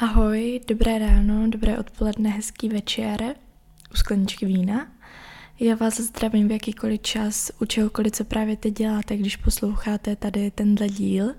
Ahoj, 0.00 0.60
dobré 0.68 0.98
ráno, 0.98 1.50
dobré 1.50 1.78
odpoledne, 1.78 2.30
hezký 2.30 2.68
večer 2.68 3.34
u 3.92 3.96
skleničky 3.96 4.46
vína. 4.46 4.86
Já 5.60 5.74
vás 5.74 6.00
zdravím 6.00 6.48
v 6.48 6.50
jakýkoliv 6.50 7.00
čas, 7.00 7.50
u 7.60 7.64
čehokoliv, 7.64 8.12
co 8.12 8.24
právě 8.24 8.56
teď 8.56 8.74
děláte, 8.74 9.16
když 9.16 9.36
posloucháte 9.36 10.16
tady 10.16 10.50
tenhle 10.50 10.88
díl. 10.88 11.34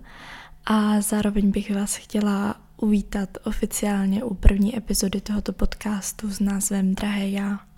A 0.66 1.02
zároveň 1.02 1.52
bych 1.52 1.76
vás 1.76 1.96
chtěla 1.96 2.56
uvítat 2.78 3.30
oficiálně 3.44 4.24
u 4.24 4.34
první 4.34 4.78
epizody 4.78 5.22
tohoto 5.22 5.54
podcastu 5.54 6.30
s 6.30 6.40
názvem 6.40 6.96
Drahé 6.96 7.30
já. 7.30 7.69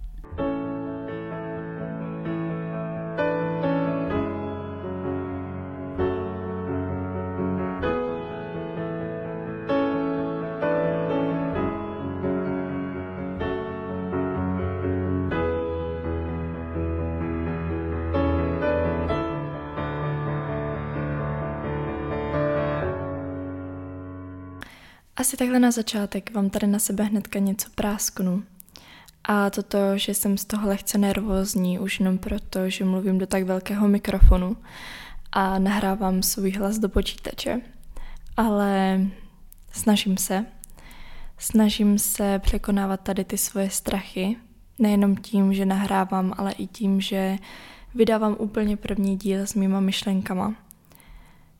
Asi 25.21 25.37
takhle 25.37 25.59
na 25.59 25.71
začátek 25.71 26.33
vám 26.33 26.49
tady 26.49 26.67
na 26.67 26.79
sebe 26.79 27.03
hnedka 27.03 27.39
něco 27.39 27.69
prásknu. 27.75 28.43
A 29.23 29.49
toto, 29.49 29.77
že 29.97 30.13
jsem 30.13 30.37
z 30.37 30.45
toho 30.45 30.67
lehce 30.67 30.97
nervózní, 30.97 31.79
už 31.79 31.99
jenom 31.99 32.17
proto, 32.17 32.69
že 32.69 32.85
mluvím 32.85 33.17
do 33.17 33.27
tak 33.27 33.43
velkého 33.43 33.87
mikrofonu 33.87 34.57
a 35.31 35.59
nahrávám 35.59 36.23
svůj 36.23 36.51
hlas 36.51 36.77
do 36.77 36.89
počítače. 36.89 37.61
Ale 38.37 38.99
snažím 39.71 40.17
se. 40.17 40.45
Snažím 41.37 41.99
se 41.99 42.39
překonávat 42.39 43.01
tady 43.01 43.23
ty 43.23 43.37
svoje 43.37 43.69
strachy, 43.69 44.37
nejenom 44.79 45.15
tím, 45.15 45.53
že 45.53 45.65
nahrávám, 45.65 46.33
ale 46.37 46.51
i 46.51 46.67
tím, 46.67 47.01
že 47.01 47.37
vydávám 47.95 48.35
úplně 48.39 48.77
první 48.77 49.17
díl 49.17 49.39
s 49.39 49.53
mýma 49.53 49.79
myšlenkama. 49.79 50.55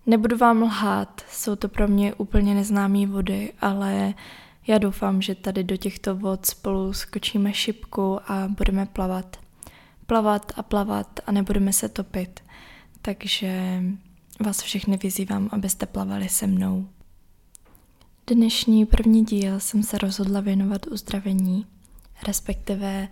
Nebudu 0.05 0.37
vám 0.37 0.61
lhát, 0.61 1.21
jsou 1.29 1.55
to 1.55 1.67
pro 1.69 1.87
mě 1.87 2.13
úplně 2.13 2.53
neznámé 2.53 3.07
vody, 3.07 3.53
ale 3.61 4.13
já 4.67 4.77
doufám, 4.77 5.21
že 5.21 5.35
tady 5.35 5.63
do 5.63 5.77
těchto 5.77 6.15
vod 6.15 6.45
spolu 6.45 6.93
skočíme 6.93 7.53
šipku 7.53 8.19
a 8.31 8.47
budeme 8.47 8.85
plavat. 8.85 9.37
Plavat 10.05 10.51
a 10.55 10.63
plavat 10.63 11.19
a 11.27 11.31
nebudeme 11.31 11.73
se 11.73 11.89
topit. 11.89 12.39
Takže 13.01 13.81
vás 14.39 14.61
všechny 14.61 14.97
vyzývám, 14.97 15.49
abyste 15.51 15.85
plavali 15.85 16.29
se 16.29 16.47
mnou. 16.47 16.87
Dnešní 18.27 18.85
první 18.85 19.25
díl 19.25 19.59
jsem 19.59 19.83
se 19.83 19.97
rozhodla 19.97 20.39
věnovat 20.39 20.87
uzdravení, 20.87 21.65
respektive 22.27 23.07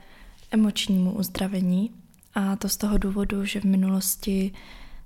emočnímu 0.51 1.11
uzdravení. 1.11 1.91
A 2.33 2.55
to 2.55 2.69
z 2.69 2.77
toho 2.77 2.97
důvodu, 2.97 3.45
že 3.45 3.61
v 3.61 3.63
minulosti 3.63 4.51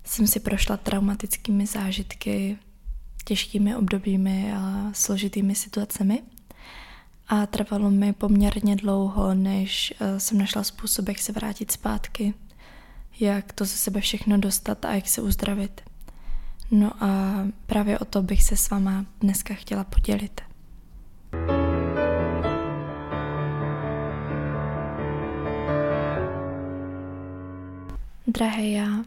jsem 0.04 0.28
si 0.28 0.40
prošla 0.40 0.78
traumatickými 0.78 1.66
zážitky, 1.66 2.58
těžkými 3.26 3.76
obdobími 3.76 4.54
a 4.54 4.90
složitými 4.94 5.56
situacemi. 5.56 6.24
A 7.28 7.46
trvalo 7.46 7.92
mi 7.92 8.14
poměrně 8.14 8.76
dlouho, 8.76 9.34
než 9.34 9.94
eh, 10.00 10.20
jsem 10.20 10.38
našla 10.38 10.64
způsob, 10.64 11.08
jak 11.08 11.20
se 11.20 11.32
vrátit 11.32 11.72
zpátky, 11.72 12.34
jak 13.20 13.54
to 13.54 13.66
ze 13.66 13.78
sebe 13.78 14.02
všechno 14.02 14.38
dostat 14.38 14.86
a 14.86 14.94
jak 14.94 15.08
se 15.08 15.22
uzdravit. 15.22 15.82
No 16.72 17.04
a 17.04 17.34
právě 17.66 18.00
o 18.00 18.06
to 18.06 18.22
bych 18.22 18.44
se 18.44 18.58
s 18.58 18.70
váma 18.70 19.06
dneska 19.22 19.54
chtěla 19.54 19.84
podělit. 19.84 20.42
Drahé 28.28 28.68
já, 28.68 29.04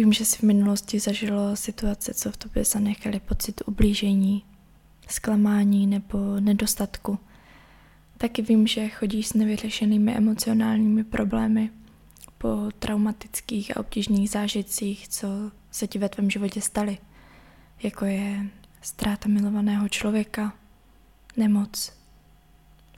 Vím, 0.00 0.12
že 0.12 0.24
si 0.24 0.36
v 0.36 0.42
minulosti 0.42 1.00
zažilo 1.00 1.56
situace, 1.56 2.14
co 2.14 2.32
v 2.32 2.36
tobě 2.36 2.64
zanechaly 2.64 3.20
pocit 3.20 3.62
ublížení, 3.66 4.44
zklamání 5.08 5.86
nebo 5.86 6.40
nedostatku. 6.40 7.18
Taky 8.18 8.42
vím, 8.42 8.66
že 8.66 8.88
chodíš 8.88 9.26
s 9.26 9.34
nevyřešenými 9.34 10.12
emocionálními 10.12 11.04
problémy 11.04 11.70
po 12.38 12.68
traumatických 12.78 13.76
a 13.76 13.80
obtížných 13.80 14.30
zážitcích, 14.30 15.08
co 15.08 15.28
se 15.70 15.86
ti 15.86 15.98
ve 15.98 16.08
tvém 16.08 16.30
životě 16.30 16.60
staly, 16.60 16.98
jako 17.82 18.04
je 18.04 18.46
ztráta 18.82 19.28
milovaného 19.28 19.88
člověka, 19.88 20.54
nemoc, 21.36 21.92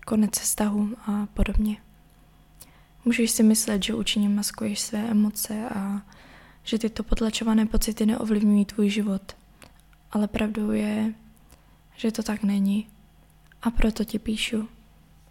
konec 0.07 0.39
vztahu 0.39 0.89
a 1.07 1.27
podobně. 1.27 1.77
Můžeš 3.05 3.31
si 3.31 3.43
myslet, 3.43 3.83
že 3.83 3.95
účinně 3.95 4.29
maskuješ 4.29 4.81
své 4.81 4.99
emoce 4.99 5.69
a 5.69 6.03
že 6.65 6.79
tyto 6.79 7.03
potlačované 7.03 7.67
pocity 7.67 8.07
neovlivňují 8.07 8.65
tvůj 8.65 8.91
život. 8.91 9.37
Ale 10.11 10.29
pravdou 10.29 10.71
je, 10.71 11.15
že 11.97 12.13
to 12.13 12.23
tak 12.23 12.43
není. 12.43 12.89
A 13.63 13.71
proto 13.71 14.05
ti 14.05 14.19
píšu. 14.19 14.69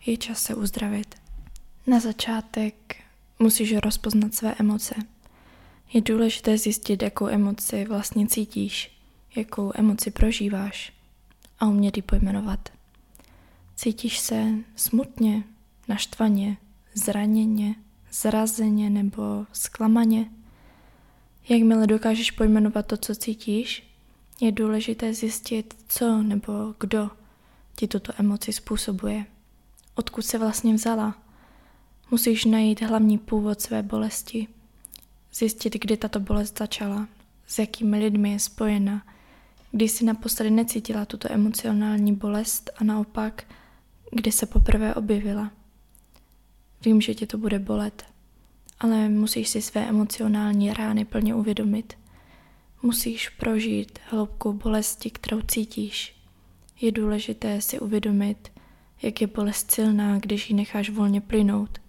Je 0.05 0.17
čas 0.17 0.43
se 0.43 0.55
uzdravit. 0.55 1.15
Na 1.87 1.99
začátek 1.99 2.95
musíš 3.39 3.73
rozpoznat 3.83 4.33
své 4.33 4.55
emoce. 4.59 4.95
Je 5.93 6.01
důležité 6.01 6.57
zjistit, 6.57 7.03
jakou 7.03 7.27
emoci 7.27 7.85
vlastně 7.85 8.27
cítíš, 8.27 8.97
jakou 9.35 9.71
emoci 9.75 10.11
prožíváš 10.11 10.93
a 11.59 11.65
umět 11.67 11.97
ji 11.97 12.03
pojmenovat. 12.03 12.69
Cítíš 13.75 14.19
se 14.19 14.47
smutně, 14.75 15.43
naštvaně, 15.87 16.57
zraněně, 16.93 17.75
zrazeně 18.11 18.89
nebo 18.89 19.45
zklamaně? 19.53 20.29
Jakmile 21.51 21.87
dokážeš 21.87 22.31
pojmenovat 22.31 22.85
to, 22.85 22.97
co 22.97 23.15
cítíš, 23.15 23.83
je 24.41 24.51
důležité 24.51 25.13
zjistit, 25.13 25.75
co 25.87 26.21
nebo 26.21 26.53
kdo 26.79 27.09
ti 27.75 27.87
tuto 27.87 28.13
emoci 28.17 28.53
způsobuje. 28.53 29.25
Odkud 29.95 30.21
se 30.21 30.37
vlastně 30.37 30.73
vzala. 30.73 31.15
Musíš 32.11 32.45
najít 32.45 32.81
hlavní 32.81 33.17
původ 33.17 33.61
své 33.61 33.83
bolesti. 33.83 34.47
Zjistit, 35.33 35.73
kdy 35.73 35.97
tato 35.97 36.19
bolest 36.19 36.57
začala, 36.57 37.07
s 37.47 37.59
jakými 37.59 37.99
lidmi 37.99 38.31
je 38.31 38.39
spojena, 38.39 39.05
kdy 39.71 39.89
jsi 39.89 40.05
naposledy 40.05 40.51
necítila 40.51 41.05
tuto 41.05 41.31
emocionální 41.31 42.15
bolest 42.15 42.69
a 42.75 42.83
naopak, 42.83 43.43
kdy 44.11 44.31
se 44.31 44.45
poprvé 44.45 44.95
objevila. 44.95 45.51
Vím, 46.85 47.01
že 47.01 47.15
ti 47.15 47.27
to 47.27 47.37
bude 47.37 47.59
bolet 47.59 48.10
ale 48.81 49.09
musíš 49.09 49.49
si 49.49 49.61
své 49.61 49.89
emocionální 49.89 50.73
rány 50.73 51.05
plně 51.05 51.35
uvědomit. 51.35 51.97
Musíš 52.81 53.29
prožít 53.29 53.99
hloubku 54.09 54.53
bolesti, 54.53 55.09
kterou 55.09 55.41
cítíš. 55.41 56.15
Je 56.81 56.91
důležité 56.91 57.61
si 57.61 57.79
uvědomit, 57.79 58.51
jak 59.01 59.21
je 59.21 59.27
bolest 59.27 59.71
silná, 59.71 60.19
když 60.19 60.49
ji 60.49 60.55
necháš 60.55 60.89
volně 60.89 61.21
plynout. 61.21 61.79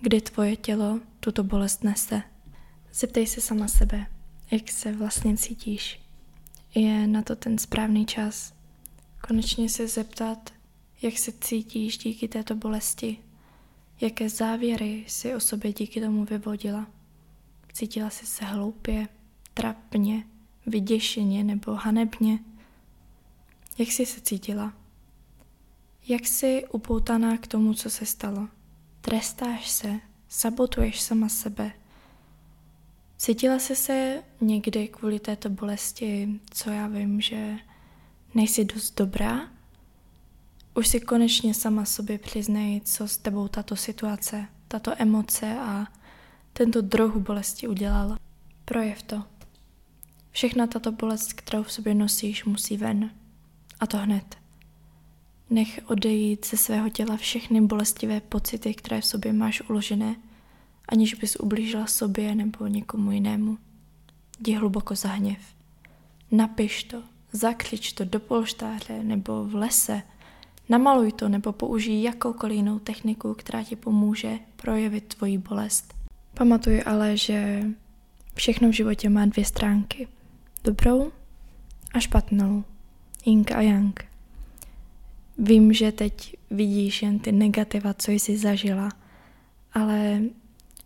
Kdy 0.00 0.20
tvoje 0.20 0.56
tělo 0.56 1.00
tuto 1.20 1.44
bolest 1.44 1.84
nese. 1.84 2.22
Zeptej 2.92 3.26
se 3.26 3.40
sama 3.40 3.68
sebe, 3.68 4.06
jak 4.50 4.70
se 4.70 4.92
vlastně 4.92 5.36
cítíš. 5.36 6.00
Je 6.74 7.06
na 7.06 7.22
to 7.22 7.36
ten 7.36 7.58
správný 7.58 8.06
čas. 8.06 8.54
Konečně 9.28 9.68
se 9.68 9.88
zeptat, 9.88 10.50
jak 11.02 11.18
se 11.18 11.32
cítíš 11.32 11.98
díky 11.98 12.28
této 12.28 12.54
bolesti 12.54 13.18
Jaké 14.00 14.28
závěry 14.28 15.04
si 15.06 15.34
o 15.34 15.40
sobě 15.40 15.72
díky 15.72 16.00
tomu 16.00 16.24
vyvodila? 16.24 16.86
Cítila 17.72 18.10
jsi 18.10 18.26
se 18.26 18.44
hloupě, 18.44 19.08
trapně, 19.54 20.24
vyděšeně 20.66 21.44
nebo 21.44 21.74
hanebně? 21.74 22.38
Jak 23.78 23.88
jsi 23.88 24.06
se 24.06 24.20
cítila? 24.20 24.72
Jak 26.08 26.26
jsi 26.26 26.64
upoutaná 26.72 27.38
k 27.38 27.46
tomu, 27.46 27.74
co 27.74 27.90
se 27.90 28.06
stalo? 28.06 28.48
Trestáš 29.00 29.68
se? 29.68 30.00
Sabotuješ 30.28 31.00
sama 31.00 31.28
sebe? 31.28 31.72
Cítila 33.16 33.58
jsi 33.58 33.76
se 33.76 34.22
někdy 34.40 34.88
kvůli 34.88 35.20
této 35.20 35.50
bolesti, 35.50 36.40
co 36.50 36.70
já 36.70 36.86
vím, 36.86 37.20
že 37.20 37.56
nejsi 38.34 38.64
dost 38.64 38.94
dobrá? 38.98 39.57
Už 40.78 40.88
si 40.88 41.00
konečně 41.00 41.54
sama 41.54 41.84
sobě 41.84 42.18
přiznej, 42.18 42.80
co 42.84 43.08
s 43.08 43.18
tebou 43.18 43.48
tato 43.48 43.76
situace, 43.76 44.46
tato 44.68 44.92
emoce 44.98 45.58
a 45.60 45.86
tento 46.52 46.80
druh 46.80 47.16
bolesti 47.16 47.68
udělal. 47.68 48.16
Projev 48.64 49.02
to. 49.02 49.22
Všechna 50.30 50.66
tato 50.66 50.92
bolest, 50.92 51.32
kterou 51.32 51.62
v 51.62 51.72
sobě 51.72 51.94
nosíš, 51.94 52.44
musí 52.44 52.76
ven. 52.76 53.10
A 53.80 53.86
to 53.86 53.96
hned. 53.96 54.36
Nech 55.50 55.80
odejít 55.86 56.46
ze 56.46 56.56
svého 56.56 56.90
těla 56.90 57.16
všechny 57.16 57.60
bolestivé 57.60 58.20
pocity, 58.20 58.74
které 58.74 59.00
v 59.00 59.06
sobě 59.06 59.32
máš 59.32 59.60
uložené, 59.60 60.16
aniž 60.88 61.14
bys 61.14 61.36
ublížila 61.36 61.86
sobě 61.86 62.34
nebo 62.34 62.66
někomu 62.66 63.12
jinému. 63.12 63.58
Jdi 64.40 64.54
hluboko 64.54 64.94
za 64.94 65.08
hněv. 65.08 65.38
Napiš 66.30 66.84
to, 66.84 67.02
zakřič 67.32 67.92
to 67.92 68.04
do 68.04 68.20
polštáře 68.20 69.02
nebo 69.02 69.44
v 69.44 69.54
lese, 69.54 70.02
namaluj 70.68 71.12
to 71.12 71.28
nebo 71.28 71.52
použij 71.52 72.02
jakoukoliv 72.02 72.56
jinou 72.56 72.78
techniku, 72.78 73.34
která 73.34 73.64
ti 73.64 73.76
pomůže 73.76 74.38
projevit 74.56 75.14
tvoji 75.14 75.38
bolest. 75.38 75.94
Pamatuj 76.34 76.82
ale, 76.86 77.16
že 77.16 77.64
všechno 78.34 78.68
v 78.68 78.72
životě 78.72 79.08
má 79.08 79.26
dvě 79.26 79.44
stránky. 79.44 80.08
Dobrou 80.64 81.12
a 81.94 82.00
špatnou. 82.00 82.64
Ying 83.26 83.52
a 83.52 83.60
yang. 83.60 84.00
Vím, 85.38 85.72
že 85.72 85.92
teď 85.92 86.36
vidíš 86.50 87.02
jen 87.02 87.18
ty 87.18 87.32
negativa, 87.32 87.94
co 87.94 88.10
jsi 88.10 88.38
zažila, 88.38 88.88
ale 89.72 90.22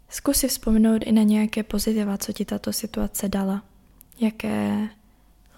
zkus 0.08 0.36
si 0.36 0.48
vzpomenout 0.48 1.02
i 1.04 1.12
na 1.12 1.22
nějaké 1.22 1.62
pozitiva, 1.62 2.18
co 2.18 2.32
ti 2.32 2.44
tato 2.44 2.72
situace 2.72 3.28
dala. 3.28 3.64
Jaké 4.20 4.88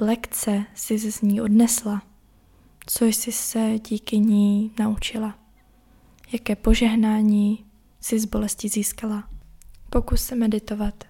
lekce 0.00 0.64
jsi 0.74 0.98
z 0.98 1.20
ní 1.20 1.40
odnesla, 1.40 2.02
co 2.86 3.04
jsi 3.04 3.32
se 3.32 3.78
díky 3.88 4.18
ní 4.18 4.72
naučila, 4.78 5.38
jaké 6.32 6.56
požehnání 6.56 7.64
jsi 8.00 8.20
z 8.20 8.24
bolesti 8.24 8.68
získala. 8.68 9.28
Pokus 9.90 10.24
se 10.24 10.34
meditovat. 10.34 11.04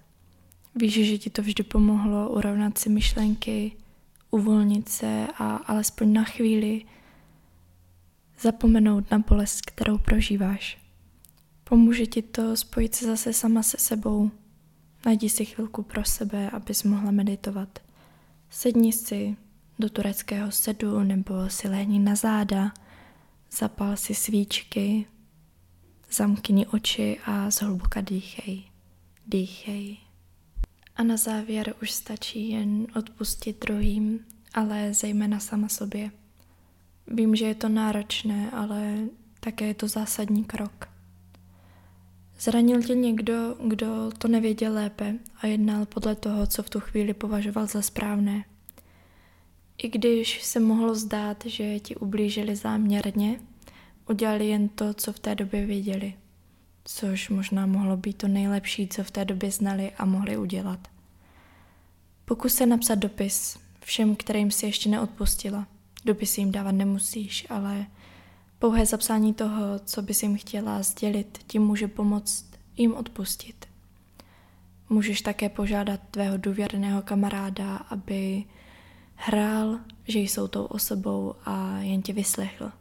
Víš, 0.75 0.93
že 0.93 1.17
ti 1.17 1.29
to 1.29 1.41
vždy 1.41 1.63
pomohlo 1.63 2.29
urovnat 2.29 2.77
si 2.77 2.89
myšlenky, 2.89 3.71
uvolnit 4.31 4.89
se 4.89 5.27
a 5.37 5.55
alespoň 5.55 6.13
na 6.13 6.23
chvíli 6.23 6.85
zapomenout 8.39 9.11
na 9.11 9.19
bolest, 9.19 9.61
kterou 9.61 9.97
prožíváš. 9.97 10.77
Pomůže 11.63 12.05
ti 12.05 12.21
to 12.21 12.57
spojit 12.57 12.95
se 12.95 13.05
zase 13.05 13.33
sama 13.33 13.63
se 13.63 13.77
sebou. 13.77 14.31
Najdi 15.05 15.29
si 15.29 15.45
chvilku 15.45 15.83
pro 15.83 16.05
sebe, 16.05 16.49
abys 16.49 16.83
mohla 16.83 17.11
meditovat. 17.11 17.79
Sedni 18.49 18.93
si 18.93 19.37
do 19.79 19.89
tureckého 19.89 20.51
sedu 20.51 21.03
nebo 21.03 21.49
si 21.49 21.67
lehni 21.67 21.99
na 21.99 22.15
záda, 22.15 22.73
zapal 23.51 23.97
si 23.97 24.15
svíčky, 24.15 25.05
zamkni 26.11 26.67
oči 26.67 27.19
a 27.25 27.49
zhluboka 27.49 28.01
dýchej. 28.01 28.63
Dýchej. 29.27 29.97
A 30.95 31.03
na 31.03 31.17
závěr 31.17 31.73
už 31.81 31.91
stačí 31.91 32.49
jen 32.49 32.87
odpustit 32.95 33.65
druhým, 33.65 34.19
ale 34.53 34.93
zejména 34.93 35.39
sama 35.39 35.69
sobě. 35.69 36.11
Vím, 37.07 37.35
že 37.35 37.45
je 37.45 37.55
to 37.55 37.69
náročné, 37.69 38.51
ale 38.51 38.97
také 39.39 39.65
je 39.65 39.73
to 39.73 39.87
zásadní 39.87 40.43
krok. 40.43 40.89
Zranil 42.39 42.83
tě 42.83 42.95
někdo, 42.95 43.55
kdo 43.67 44.11
to 44.17 44.27
nevěděl 44.27 44.73
lépe 44.73 45.15
a 45.41 45.47
jednal 45.47 45.85
podle 45.85 46.15
toho, 46.15 46.47
co 46.47 46.63
v 46.63 46.69
tu 46.69 46.79
chvíli 46.79 47.13
považoval 47.13 47.67
za 47.67 47.81
správné. 47.81 48.43
I 49.77 49.89
když 49.89 50.43
se 50.43 50.59
mohlo 50.59 50.95
zdát, 50.95 51.45
že 51.45 51.79
ti 51.79 51.95
ublížili 51.95 52.55
záměrně, 52.55 53.39
udělali 54.09 54.47
jen 54.47 54.69
to, 54.69 54.93
co 54.93 55.13
v 55.13 55.19
té 55.19 55.35
době 55.35 55.65
věděli. 55.65 56.13
Což 56.85 57.29
možná 57.29 57.65
mohlo 57.65 57.97
být 57.97 58.17
to 58.17 58.27
nejlepší, 58.27 58.87
co 58.87 59.03
v 59.03 59.11
té 59.11 59.25
době 59.25 59.51
znali 59.51 59.91
a 59.91 60.05
mohli 60.05 60.37
udělat. 60.37 60.87
Pokus 62.25 62.53
se 62.53 62.65
napsat 62.65 62.95
dopis 62.95 63.57
všem, 63.79 64.15
kterým 64.15 64.51
si 64.51 64.65
ještě 64.65 64.89
neodpustila. 64.89 65.67
Dopisy 66.05 66.41
jim 66.41 66.51
dávat 66.51 66.71
nemusíš, 66.71 67.47
ale 67.49 67.85
pouhé 68.59 68.85
zapsání 68.85 69.33
toho, 69.33 69.79
co 69.85 70.01
bys 70.01 70.23
jim 70.23 70.37
chtěla 70.37 70.83
sdělit, 70.83 71.39
tím 71.47 71.61
může 71.61 71.87
pomoct 71.87 72.45
jim 72.77 72.93
odpustit. 72.93 73.65
Můžeš 74.89 75.21
také 75.21 75.49
požádat 75.49 75.99
tvého 76.11 76.37
důvěrného 76.37 77.01
kamaráda, 77.01 77.75
aby 77.75 78.43
hrál, 79.15 79.79
že 80.07 80.19
jsou 80.19 80.47
tou 80.47 80.65
osobou 80.65 81.35
a 81.45 81.77
jen 81.77 82.01
tě 82.01 82.13
vyslechl. 82.13 82.71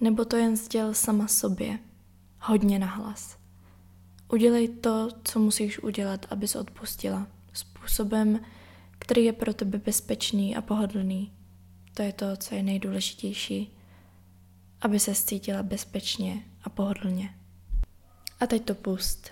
Nebo 0.00 0.24
to 0.24 0.36
jen 0.36 0.56
sděl 0.56 0.94
sama 0.94 1.28
sobě, 1.28 1.78
hodně 2.40 2.78
nahlas. 2.78 3.36
Udělej 4.32 4.68
to, 4.68 5.08
co 5.24 5.38
musíš 5.38 5.78
udělat, 5.78 6.26
abys 6.30 6.56
odpustila, 6.56 7.26
způsobem, 7.52 8.40
který 8.98 9.24
je 9.24 9.32
pro 9.32 9.54
tebe 9.54 9.78
bezpečný 9.78 10.56
a 10.56 10.62
pohodlný. 10.62 11.32
To 11.94 12.02
je 12.02 12.12
to, 12.12 12.36
co 12.36 12.54
je 12.54 12.62
nejdůležitější, 12.62 13.76
aby 14.80 14.98
se 14.98 15.14
cítila 15.14 15.62
bezpečně 15.62 16.44
a 16.64 16.68
pohodlně. 16.68 17.34
A 18.40 18.46
teď 18.46 18.64
to 18.64 18.74
pust. 18.74 19.30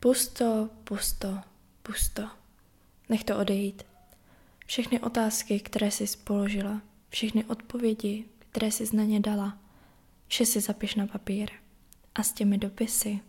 Pusto, 0.00 0.68
pusto, 0.84 1.38
pusto. 1.82 2.22
Nech 3.08 3.24
to 3.24 3.38
odejít. 3.38 3.82
Všechny 4.66 5.00
otázky, 5.00 5.60
které 5.60 5.90
jsi 5.90 6.04
položila, 6.24 6.82
všechny 7.08 7.44
odpovědi, 7.44 8.24
které 8.38 8.70
jsi 8.70 8.96
na 8.96 9.04
ně 9.04 9.20
dala, 9.20 9.58
vše 10.26 10.46
si 10.46 10.60
zapiš 10.60 10.94
na 10.94 11.06
papír. 11.06 11.50
A 12.14 12.22
s 12.22 12.32
těmi 12.32 12.58
dopisy, 12.58 13.20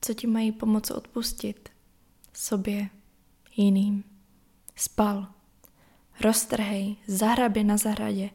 co 0.00 0.14
ti 0.14 0.26
mají 0.26 0.52
pomoct 0.52 0.90
odpustit, 0.90 1.68
sobě, 2.32 2.88
jiným. 3.56 4.04
Spal. 4.76 5.26
Roztrhej, 6.20 6.96
zahrabě 7.06 7.64
na 7.64 7.76
zahradě, 7.76 8.30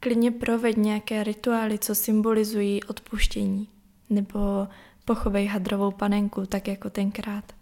klidně 0.00 0.30
proved 0.30 0.76
nějaké 0.76 1.24
rituály, 1.24 1.78
co 1.78 1.94
symbolizují 1.94 2.84
odpuštění, 2.84 3.68
nebo 4.10 4.68
pochovej 5.04 5.46
hadrovou 5.46 5.90
panenku, 5.90 6.46
tak 6.46 6.68
jako 6.68 6.90
tenkrát. 6.90 7.52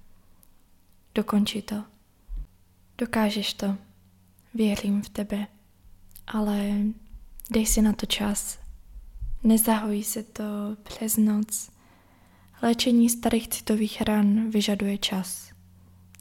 Dokonči 1.15 1.63
to. 1.63 1.85
Dokážeš 2.99 3.55
to. 3.55 3.77
Věřím 4.55 5.03
v 5.03 5.09
tebe. 5.09 5.47
Ale 6.27 6.71
dej 7.51 7.67
si 7.67 7.83
na 7.83 7.93
to 7.93 8.07
čas. 8.07 8.59
Nezahojí 9.45 10.05
se 10.05 10.23
to 10.23 10.45
přes 10.83 11.17
noc. 11.17 11.71
Léčení 12.63 13.09
starých 13.09 13.49
citových 13.49 14.03
ran 14.03 14.51
vyžaduje 14.51 14.99
čas. 14.99 15.53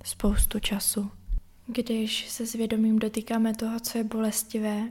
Spoustu 0.04 0.60
času. 0.60 1.12
Když 1.68 2.30
se 2.30 2.48
svědomím 2.48 3.00
dotýkáme 3.00 3.56
toho, 3.56 3.80
co 3.80 3.98
je 3.98 4.04
bolestivé, 4.04 4.90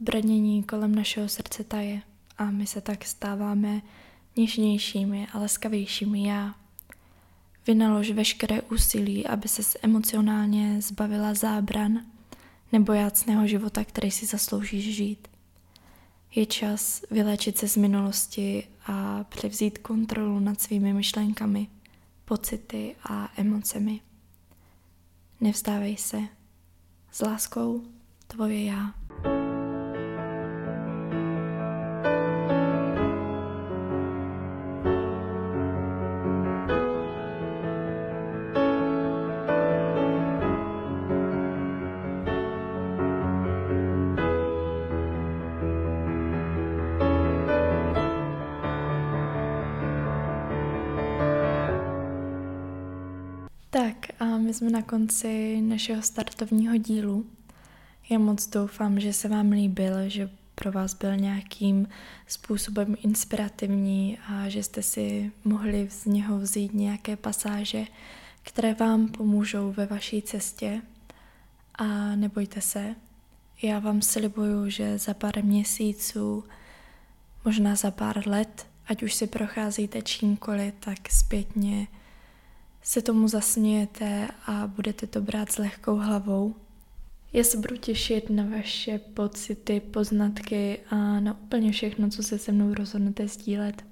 brnění 0.00 0.62
kolem 0.62 0.94
našeho 0.94 1.28
srdce 1.28 1.64
taje 1.64 2.02
a 2.38 2.44
my 2.44 2.66
se 2.66 2.80
tak 2.80 3.04
stáváme 3.04 3.82
něžnějšími 4.36 5.26
a 5.32 5.38
laskavějšími 5.38 6.28
já. 6.28 6.54
Vynalož 7.66 8.10
veškeré 8.10 8.62
úsilí, 8.62 9.26
aby 9.26 9.48
se 9.48 9.78
emocionálně 9.82 10.82
zbavila 10.82 11.34
zábran 11.34 12.00
nebo 12.72 12.92
jácného 12.92 13.46
života, 13.46 13.84
který 13.84 14.10
si 14.10 14.26
zasloužíš 14.26 14.96
žít. 14.96 15.28
Je 16.34 16.46
čas 16.46 17.02
vyléčit 17.10 17.58
se 17.58 17.68
z 17.68 17.76
minulosti 17.76 18.68
a 18.86 19.24
převzít 19.24 19.78
kontrolu 19.78 20.38
nad 20.38 20.60
svými 20.60 20.92
myšlenkami, 20.92 21.68
pocity 22.24 22.96
a 23.04 23.32
emocemi. 23.36 24.00
Nevzdávej 25.40 25.96
se. 25.96 26.18
S 27.12 27.20
láskou, 27.20 27.82
tvoje 28.26 28.64
já. 28.64 29.05
Tak 53.86 54.06
a 54.20 54.24
my 54.24 54.54
jsme 54.54 54.70
na 54.70 54.82
konci 54.82 55.60
našeho 55.60 56.02
startovního 56.02 56.76
dílu. 56.76 57.26
Já 58.10 58.18
moc 58.18 58.46
doufám, 58.46 59.00
že 59.00 59.12
se 59.12 59.28
vám 59.28 59.50
líbil, 59.50 60.08
že 60.08 60.30
pro 60.54 60.72
vás 60.72 60.94
byl 60.94 61.16
nějakým 61.16 61.88
způsobem 62.26 62.96
inspirativní 63.02 64.18
a 64.28 64.48
že 64.48 64.62
jste 64.62 64.82
si 64.82 65.32
mohli 65.44 65.88
z 65.90 66.04
něho 66.04 66.38
vzít 66.38 66.74
nějaké 66.74 67.16
pasáže, 67.16 67.84
které 68.42 68.74
vám 68.74 69.08
pomůžou 69.08 69.72
ve 69.72 69.86
vaší 69.86 70.22
cestě. 70.22 70.82
A 71.74 72.16
nebojte 72.16 72.60
se, 72.60 72.94
já 73.62 73.78
vám 73.78 74.02
slibuju, 74.02 74.70
že 74.70 74.98
za 74.98 75.14
pár 75.14 75.44
měsíců, 75.44 76.44
možná 77.44 77.74
za 77.74 77.90
pár 77.90 78.28
let, 78.28 78.66
ať 78.86 79.02
už 79.02 79.14
si 79.14 79.26
procházíte 79.26 80.02
čímkoliv, 80.02 80.74
tak 80.80 81.10
zpětně 81.10 81.86
se 82.86 83.02
tomu 83.02 83.28
zasmějete 83.28 84.28
a 84.46 84.66
budete 84.66 85.06
to 85.06 85.20
brát 85.20 85.52
s 85.52 85.58
lehkou 85.58 85.96
hlavou. 85.96 86.54
Já 87.32 87.44
se 87.44 87.56
budu 87.56 87.76
těšit 87.76 88.30
na 88.30 88.44
vaše 88.44 88.98
pocity, 88.98 89.80
poznatky 89.80 90.78
a 90.90 91.20
na 91.20 91.40
úplně 91.40 91.72
všechno, 91.72 92.10
co 92.10 92.22
se 92.22 92.38
se 92.38 92.52
mnou 92.52 92.74
rozhodnete 92.74 93.28
sdílet. 93.28 93.84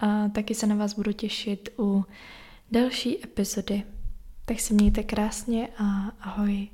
A 0.00 0.28
taky 0.28 0.54
se 0.54 0.66
na 0.66 0.74
vás 0.74 0.94
budu 0.94 1.12
těšit 1.12 1.68
u 1.78 2.04
další 2.70 3.24
epizody. 3.24 3.82
Tak 4.44 4.60
si 4.60 4.74
mějte 4.74 5.02
krásně 5.02 5.68
a 5.78 6.12
ahoj. 6.20 6.68